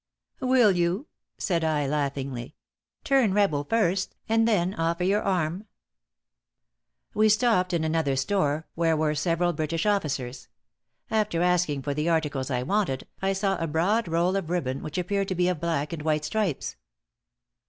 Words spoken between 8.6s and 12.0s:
where were several British officers. After asking for